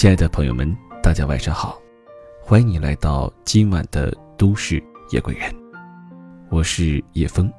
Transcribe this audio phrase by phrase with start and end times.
[0.00, 1.78] 亲爱的朋友们，大家晚上好，
[2.40, 5.54] 欢迎你来到今晚的都市夜归人，
[6.48, 7.52] 我是叶枫。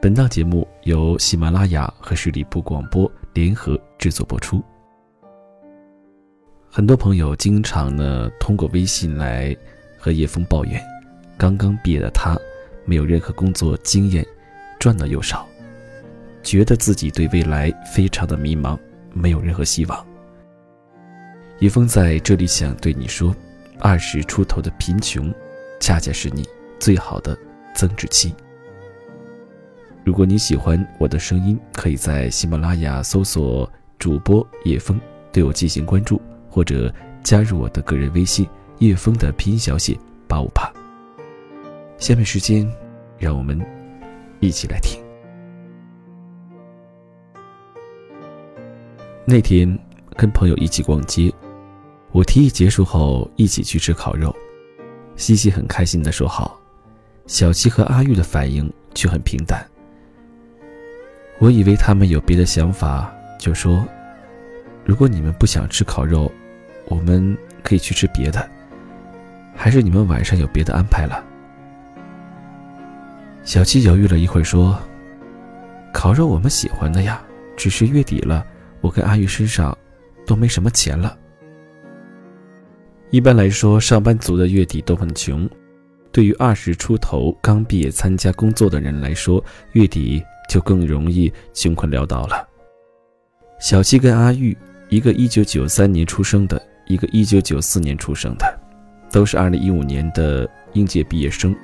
[0.00, 4.64] 本档节目由喜马拉雅和十里铺广播联合制作播出。
[6.70, 9.54] 很多朋友经常呢通过微信来
[9.98, 10.82] 和叶枫抱怨，
[11.36, 12.34] 刚刚毕业的他
[12.86, 14.26] 没有任何工作经验，
[14.80, 15.46] 赚的又少，
[16.42, 18.78] 觉得自己对未来非常的迷茫，
[19.12, 20.06] 没有任何希望。
[21.62, 23.32] 叶枫在这里想对你说，
[23.78, 25.32] 二十出头的贫穷，
[25.78, 26.44] 恰恰是你
[26.80, 27.38] 最好的
[27.72, 28.34] 增值期。
[30.04, 34.98] 如果你喜欢我的声音，可以在喜马拉雅搜索主播叶枫，
[35.30, 36.20] 对我进行关注，
[36.50, 38.44] 或者加入我的个人微信
[38.78, 40.68] 叶枫的拼音小写八五八。
[41.96, 42.68] 下面时间，
[43.18, 43.56] 让我们
[44.40, 45.00] 一起来听。
[49.24, 49.78] 那天
[50.16, 51.32] 跟朋友一起逛街。
[52.12, 54.34] 我提议结束后一起去吃烤肉，
[55.16, 56.60] 西西很开心的说好，
[57.26, 59.66] 小七和阿玉的反应却很平淡。
[61.38, 63.82] 我以为他们有别的想法，就说
[64.84, 66.30] ：“如果你们不想吃烤肉，
[66.84, 68.46] 我们可以去吃别的，
[69.56, 71.24] 还是你们晚上有别的安排了？”
[73.42, 74.78] 小七犹豫了一会儿说
[75.94, 77.22] ：“烤肉我们喜欢的呀，
[77.56, 78.46] 只是月底了，
[78.82, 79.76] 我跟阿玉身上
[80.26, 81.16] 都没什么钱了。”
[83.12, 85.46] 一般来说，上班族的月底都很穷。
[86.10, 92.48] 对于二十出头刚毕业参加工作的人来说，月底就更容易穷困潦倒了。
[93.60, 94.56] 小七跟阿玉，
[94.88, 98.60] 一个一九九三年出生的，一个一九九四年出生的，
[99.10, 101.54] 都是二零一五年的应届毕业生。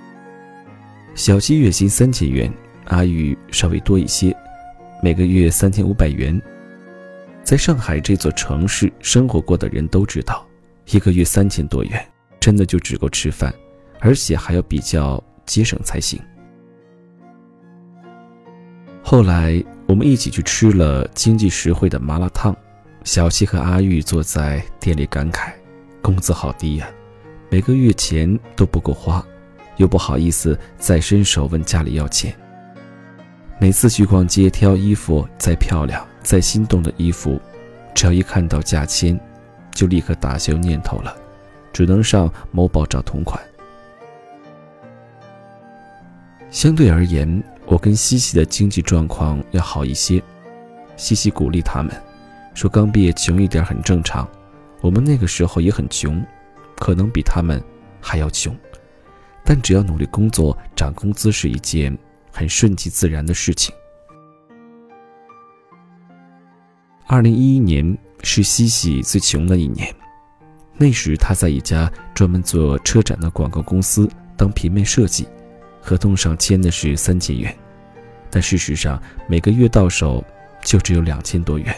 [1.14, 2.52] 小七月薪三千元，
[2.88, 4.36] 阿玉稍微多一些，
[5.02, 6.38] 每个月三千五百元。
[7.42, 10.46] 在上海这座城市生活过的人都知道。
[10.90, 12.02] 一个月三千多元，
[12.40, 13.54] 真的就只够吃饭，
[14.00, 16.18] 而且还要比较节省才行。
[19.02, 22.56] 后来我们一起去吃了经济实惠的麻辣烫，
[23.04, 25.52] 小七和阿玉坐在店里感慨：
[26.00, 26.88] 工资好低呀，
[27.50, 29.22] 每个月钱都不够花，
[29.76, 32.34] 又不好意思再伸手问家里要钱。
[33.60, 37.38] 每次去逛街挑衣服，再漂亮再心动的衣服，
[37.94, 39.18] 只要一看到价签。
[39.78, 41.16] 就立刻打消念头了，
[41.72, 43.40] 只能上某宝找同款。
[46.50, 50.20] 相对而言，我跟西西的经济状况要好一些。
[50.96, 51.94] 西西鼓励他们，
[52.54, 54.28] 说刚毕业穷一点很正常，
[54.80, 56.20] 我们那个时候也很穷，
[56.74, 57.62] 可能比他们
[58.00, 58.52] 还要穷，
[59.44, 61.96] 但只要努力工作，涨工资是一件
[62.32, 63.72] 很顺其自然的事情。
[67.06, 67.96] 二零一一年。
[68.22, 69.94] 是西西最穷的一年，
[70.76, 75.26] 那时他在一家专门做车展的广告公司当平面设计，
[75.80, 77.56] 合同上签的是三千元，
[78.30, 80.22] 但事实上每个月到手
[80.62, 81.74] 就只有两千多元，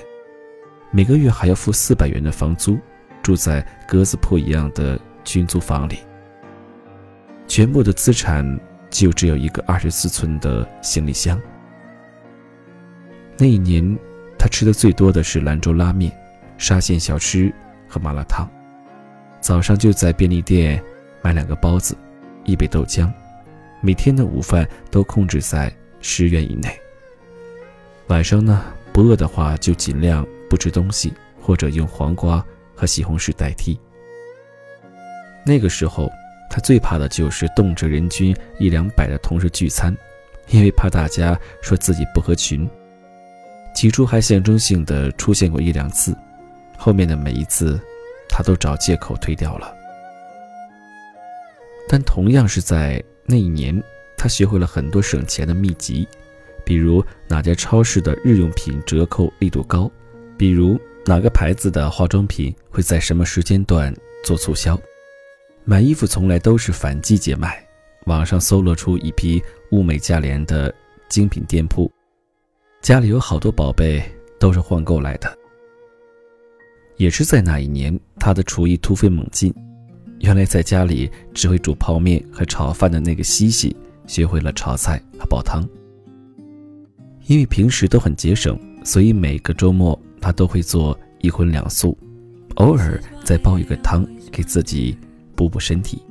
[0.90, 2.78] 每个月还要付四百元的房租，
[3.22, 5.98] 住在鸽子铺一样的军租房里，
[7.46, 8.58] 全部的资产
[8.88, 11.40] 就只有一个二十四寸的行李箱。
[13.36, 13.98] 那一年，
[14.38, 16.10] 他吃的最多的是兰州拉面。
[16.60, 17.50] 沙县小吃
[17.88, 18.46] 和麻辣烫，
[19.40, 20.80] 早上就在便利店
[21.22, 21.96] 买两个包子，
[22.44, 23.10] 一杯豆浆，
[23.80, 26.68] 每天的午饭都控制在十元以内。
[28.08, 28.62] 晚上呢，
[28.92, 32.44] 不饿的话就尽量不吃东西，或者用黄瓜
[32.74, 33.80] 和西红柿代替。
[35.46, 36.10] 那个时候，
[36.50, 39.96] 他最怕的就是动辄人均一两百的同事聚餐，
[40.50, 42.68] 因为怕大家说自己不合群。
[43.74, 46.14] 起初还象征性的出现过一两次。
[46.82, 47.78] 后面的每一次，
[48.26, 49.70] 他都找借口推掉了。
[51.86, 53.80] 但同样是在那一年，
[54.16, 56.08] 他学会了很多省钱的秘籍，
[56.64, 59.90] 比如哪家超市的日用品折扣力度高，
[60.38, 63.94] 比如哪个牌子的化妆品会在什么时间段
[64.24, 64.80] 做促销。
[65.64, 67.62] 买衣服从来都是反季节买，
[68.06, 69.42] 网上搜罗出一批
[69.72, 70.74] 物美价廉的
[71.10, 71.92] 精品店铺，
[72.80, 74.02] 家里有好多宝贝
[74.38, 75.39] 都是换购来的。
[77.00, 79.50] 也是在那一年，他的厨艺突飞猛进。
[80.18, 83.74] 原来在家里只会煮泡面和炒饭的那个西西，
[84.06, 85.66] 学会了炒菜和煲汤。
[87.24, 91.96] 因为平时都很节省，所以每个周末他都会做一荤两素，
[92.56, 94.94] 偶尔再煲一个汤给自己
[95.34, 96.02] 补补身体。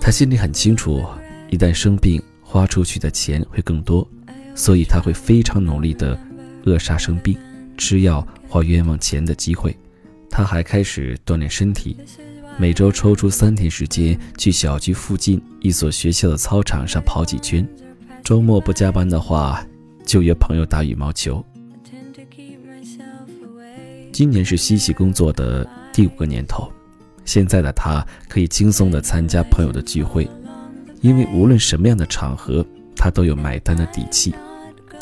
[0.00, 1.04] 他心里很清楚，
[1.50, 4.08] 一旦生病，花出去的钱会更多，
[4.54, 6.18] 所以他会非常努力地
[6.64, 7.36] 扼杀生病，
[7.76, 8.26] 吃药。
[8.50, 9.74] 花冤枉钱的机会，
[10.28, 11.96] 他还开始锻炼身体，
[12.58, 17.66] 每周抽出三天时间去小区附近一所学校的操场上跑几圈。
[18.24, 19.64] 周末不加班的话，
[20.04, 21.44] 就约朋友打羽毛球。
[24.12, 26.70] 今年是西西工作的第五个年头，
[27.24, 30.28] 现在的他可以轻松地参加朋友的聚会，
[31.00, 32.66] 因为无论什么样的场合，
[32.96, 34.34] 他都有买单的底气。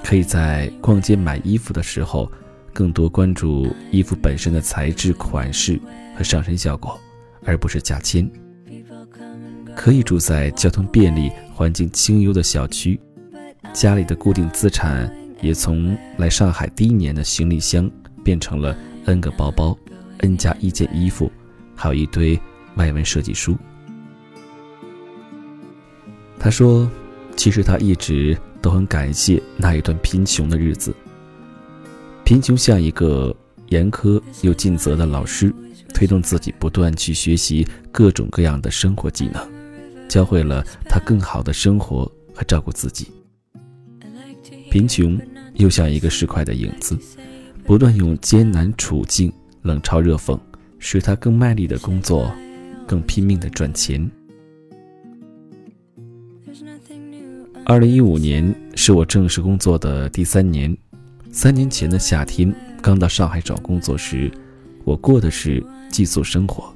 [0.04, 2.30] 可以在逛街买衣服的时候，
[2.72, 5.80] 更多关注衣服本身的材质、款式
[6.16, 6.98] 和上身效果，
[7.44, 8.30] 而不是价钱。
[9.76, 12.98] 可以住在交通便利、环境清幽的小区，
[13.72, 15.10] 家里的固定资产
[15.40, 17.90] 也从来上海第一年的行李箱
[18.24, 18.76] 变成了。
[19.04, 19.74] N 个包包
[20.18, 21.32] ，N 加一件衣服，
[21.74, 22.38] 还有一堆
[22.74, 23.56] 外文设计书。
[26.38, 26.90] 他说
[27.36, 30.94] ：“其实他一直都很感谢那一段贫穷的日子。
[32.28, 33.34] 贫穷像一个
[33.68, 35.50] 严苛又尽责的老师，
[35.94, 39.50] 推动自己不断去学习各种各样的生活技能，
[40.10, 42.04] 教会了他更好的生活
[42.34, 43.08] 和照顾自己。
[44.70, 45.18] 贫穷
[45.54, 46.98] 又像一个市侩的影子。”
[47.64, 49.32] 不断用艰难处境
[49.62, 50.38] 冷嘲热讽，
[50.78, 52.30] 使他更卖力的工作，
[52.86, 54.10] 更拼命的赚钱。
[57.64, 60.76] 二零一五年是我正式工作的第三年。
[61.30, 64.30] 三年前的夏天，刚到上海找工作时，
[64.84, 66.74] 我过的是寄宿生活。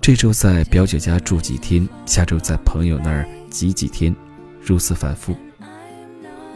[0.00, 4.14] 这周在表姐家住几天，下周在朋友那儿挤几天，
[4.60, 5.36] 如此反复。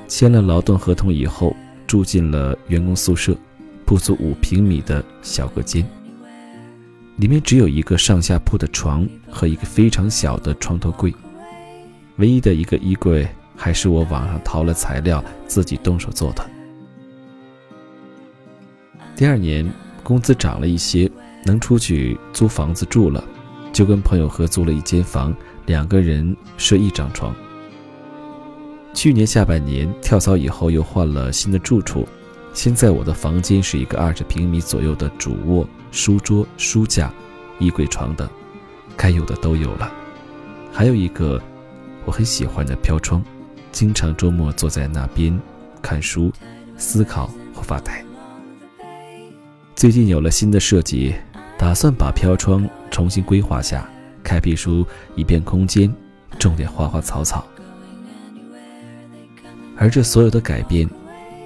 [0.09, 1.55] 签了劳动合同以后。
[1.87, 3.33] 住进了员工宿舍，
[3.85, 5.87] 不足五平米的小隔间，
[7.19, 11.15] 里面只有一个上下铺的床和一个非常小的床头柜，
[12.17, 16.45] 唯一的一个衣柜还是我网上淘了材料自己动手做的。
[19.17, 19.67] 第二年
[20.03, 21.11] 工资涨了一些，
[21.43, 23.25] 能出去租房子住了，
[23.73, 25.35] 就跟朋友合租了一间房，
[25.65, 27.35] 两个人睡一张床。
[28.93, 32.07] 去年下半年跳槽以后，又换了新的住处。
[32.53, 37.11] 现在我的房间是一个二十平米左右的主卧、书桌、书架、
[37.59, 38.29] 衣柜、床等，
[38.99, 39.91] 该有的都有了。
[40.71, 41.41] 还有一个
[42.05, 43.25] 我很喜欢的飘窗，
[43.73, 45.39] 经常周末坐在那边
[45.81, 46.31] 看书、
[46.77, 48.05] 思考或发呆。
[49.77, 51.15] 最近有了新的设计，
[51.59, 53.87] 打算把飘窗重新规划下，
[54.25, 54.87] 开辟出
[55.17, 55.95] 一片空间，
[56.39, 57.47] 种点花花草草。
[59.77, 60.89] 而这所有的改变，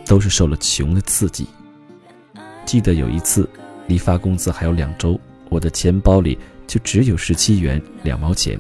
[0.06, 1.44] 都是受了穷的刺激。
[2.64, 3.50] 记得有一次，
[3.88, 6.38] 离发工资还有两周，我的钱包里
[6.68, 8.56] 就只有十七元两毛钱。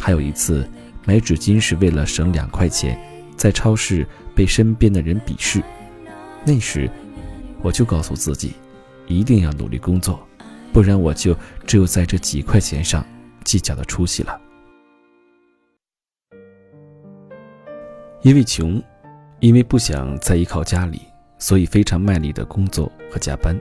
[0.00, 0.66] 还有一次，
[1.04, 2.98] 买纸巾是为了省两块钱，
[3.36, 5.62] 在超市被身边的人鄙视。
[6.46, 6.90] 那时，
[7.60, 8.54] 我就告诉自己，
[9.06, 10.26] 一定要努力工作，
[10.72, 11.36] 不然我就
[11.66, 13.06] 只有在这几块钱上
[13.44, 14.40] 计较的出息了。
[18.22, 18.82] 因为穷，
[19.40, 21.02] 因为不想再依靠家里，
[21.38, 23.56] 所以非常卖力的工作和加班。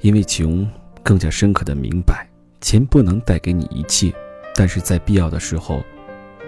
[0.00, 0.68] 因为穷，
[1.02, 2.28] 更加深刻的明白，
[2.60, 4.14] 钱不能带给你一切，
[4.54, 5.82] 但是在必要的时候，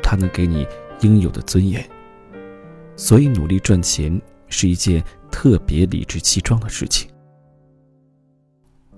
[0.02, 0.66] 它能给你
[1.00, 1.84] 应有的尊严。
[2.94, 7.10] 所以努力赚钱是一件特别理直气壮的事情。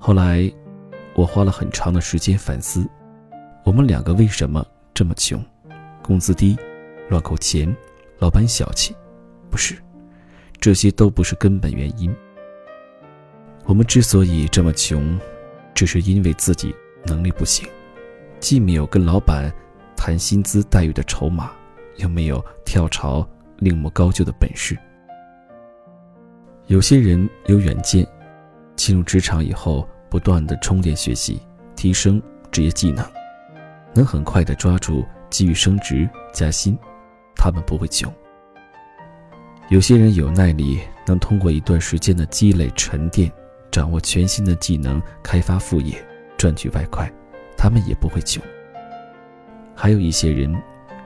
[0.03, 0.51] 后来，
[1.15, 2.89] 我花了很长的时间反思，
[3.65, 5.45] 我们两个为什么这么穷？
[6.03, 6.57] 工资低，
[7.11, 7.73] 乱扣钱。
[8.19, 8.97] 老板小气，
[9.51, 9.77] 不是，
[10.59, 12.15] 这些都不是根本原因。
[13.65, 15.19] 我们之所以这么穷，
[15.75, 17.69] 只是因为自己能力不行，
[18.39, 19.53] 既没有跟老板
[19.97, 21.53] 谈薪资待遇的筹码，
[21.97, 23.27] 又没有跳槽
[23.59, 24.77] 另谋高就的本事。
[26.67, 28.07] 有些人有远见，
[28.81, 31.39] 进入职场以后，不断的充电学习，
[31.77, 32.21] 提升
[32.51, 33.05] 职业技能，
[33.93, 36.75] 能很快的抓住机遇升职加薪。
[37.37, 38.11] 他们不会穷。
[39.69, 43.31] 有些人有耐力，能通过一段时间的积累沉淀，
[43.71, 46.03] 掌握全新的技能，开发副业，
[46.39, 47.07] 赚取外快，
[47.59, 48.43] 他们也不会穷。
[49.75, 50.51] 还有一些人，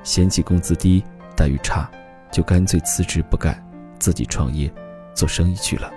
[0.05, 1.03] 嫌弃工资低、
[1.35, 1.91] 待遇差，
[2.31, 3.61] 就干脆辞职不干，
[3.99, 4.73] 自己创业，
[5.13, 5.91] 做生意去了。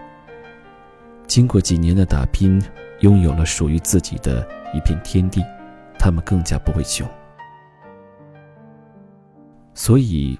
[1.28, 2.62] 经过几年的打拼，
[3.02, 5.44] 拥有了属于自己的一片天地，
[6.00, 7.08] 他们更加不会穷。
[9.74, 10.40] 所以，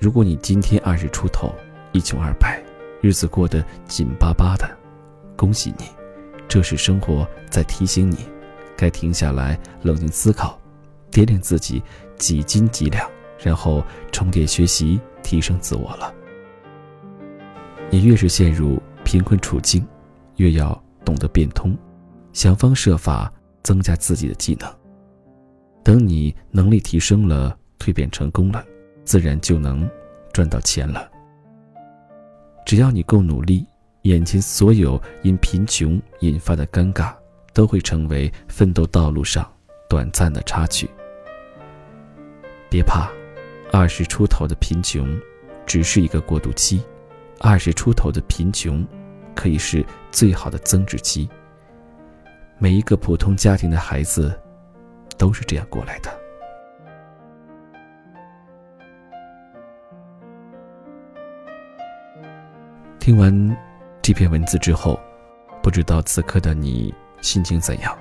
[0.00, 1.52] 如果你今天二十出头，
[1.92, 2.62] 一穷二白，
[3.02, 4.70] 日子过得紧巴巴的，
[5.36, 5.84] 恭喜你，
[6.48, 8.18] 这是生活在提醒你，
[8.76, 10.58] 该停下来冷静思考，
[11.10, 11.82] 掂量自己
[12.16, 13.06] 几斤几两，
[13.38, 16.14] 然后重点学习，提升自我了。
[17.90, 19.86] 你越是陷入贫困处境，
[20.40, 21.76] 越要懂得变通，
[22.32, 23.30] 想方设法
[23.62, 24.66] 增加自己的技能。
[25.84, 28.64] 等你能力提升了，蜕变成功了，
[29.04, 29.88] 自然就能
[30.32, 31.10] 赚到钱了。
[32.64, 33.66] 只要你够努力，
[34.02, 37.14] 眼前所有因贫穷引发的尴尬，
[37.52, 39.46] 都会成为奋斗道路上
[39.90, 40.88] 短暂的插曲。
[42.70, 43.10] 别怕，
[43.70, 45.06] 二十出头的贫穷，
[45.66, 46.80] 只是一个过渡期；
[47.40, 48.86] 二十出头的贫穷，
[49.40, 49.82] 可以是
[50.12, 51.26] 最好的增值期。
[52.58, 54.38] 每一个普通家庭的孩子，
[55.16, 56.10] 都是这样过来的。
[62.98, 63.56] 听完
[64.02, 65.00] 这篇文字之后，
[65.62, 67.96] 不知道此刻的你心情怎样？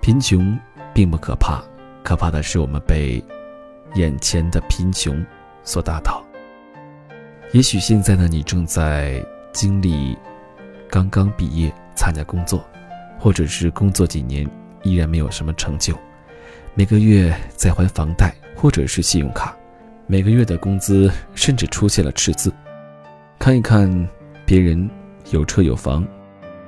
[0.00, 0.58] 贫穷
[0.94, 1.62] 并不可怕。
[2.02, 3.22] 可怕的是，我们被
[3.94, 5.22] 眼前的贫穷
[5.62, 6.24] 所打倒。
[7.52, 10.16] 也许现在的你正在经历
[10.90, 12.64] 刚刚毕业参加工作，
[13.18, 14.48] 或者是工作几年
[14.82, 15.94] 依然没有什么成就，
[16.74, 19.54] 每个月在还房贷或者是信用卡，
[20.06, 22.52] 每个月的工资甚至出现了赤字。
[23.38, 24.08] 看一看
[24.46, 24.88] 别人
[25.30, 26.06] 有车有房，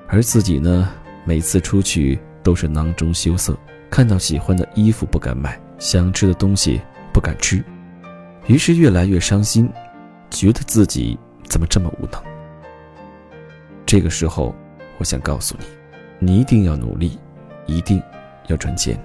[0.08, 0.90] 而自己呢，
[1.24, 3.56] 每次出去都是囊中羞涩。
[3.90, 6.80] 看到喜欢的衣服不敢买，想吃的东西
[7.12, 7.64] 不敢吃，
[8.48, 9.70] 于是越来越伤心，
[10.30, 11.16] 觉得自己
[11.48, 12.33] 怎么这么无能。
[13.94, 14.52] 这个时候，
[14.98, 15.54] 我想告诉
[16.18, 17.16] 你，你一定要努力，
[17.64, 18.02] 一定
[18.48, 19.00] 要赚钱。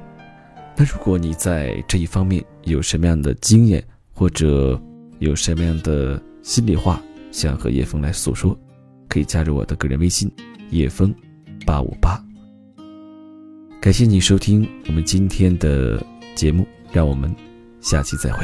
[0.75, 3.83] 那如果你在这一方面有什么样的经验，
[4.15, 4.81] 或者
[5.19, 6.99] 有什么样的心里话
[7.31, 8.59] 想和叶枫来诉说，
[9.07, 10.27] 可以加入我的个人微信：
[10.71, 11.13] 叶枫
[11.67, 12.19] 八五八。
[13.79, 16.03] 感谢你收听我们今天的
[16.33, 17.31] 节目，让我们
[17.79, 18.43] 下期再会。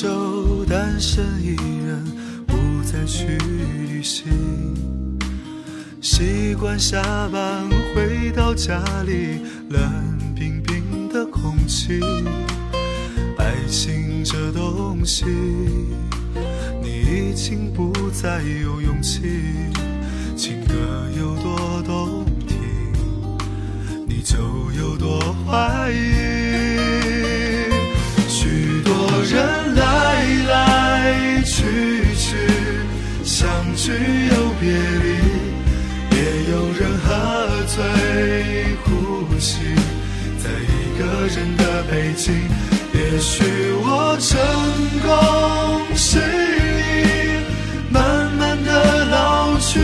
[0.00, 2.02] 就单身一人，
[2.46, 4.32] 不再去旅行。
[6.00, 9.82] 习惯下班回到家里，冷
[10.34, 12.00] 冰冰的空气。
[13.36, 15.26] 爱情这东西，
[16.82, 19.20] 你已经不再有勇气。
[20.34, 20.74] 情歌
[21.18, 21.99] 有多动
[43.32, 43.44] 许
[43.84, 44.36] 我成
[45.06, 45.06] 功
[45.94, 47.38] 失意，
[47.88, 49.78] 慢慢的老去，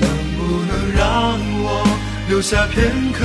[0.00, 1.86] 能不能让我
[2.28, 3.24] 留下片刻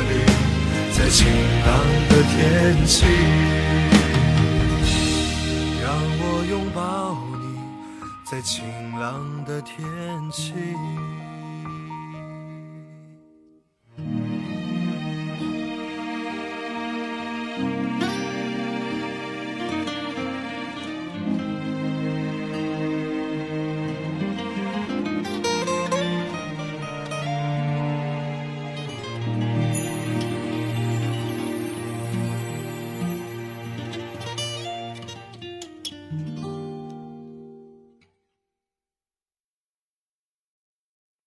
[1.03, 1.27] 在晴
[1.65, 3.05] 朗的天气，
[5.81, 7.57] 让我拥抱你，
[8.23, 8.63] 在晴
[8.99, 9.75] 朗的天
[10.31, 10.53] 气。